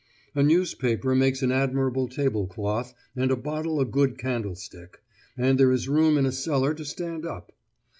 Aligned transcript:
A 0.33 0.41
newspaper 0.41 1.13
makes 1.13 1.43
an 1.43 1.51
admirable 1.51 2.07
tablecloth, 2.07 2.95
and 3.15 3.29
a 3.29 3.35
bottle 3.35 3.79
a 3.79 3.85
good 3.85 4.17
candlestick, 4.17 4.99
and 5.37 5.59
there 5.59 5.71
is 5.71 5.87
room 5.87 6.17
in 6.17 6.25
a 6.25 6.31
cellar 6.31 6.73
to 6.73 6.83
stand 6.85 7.23
up. 7.23 7.51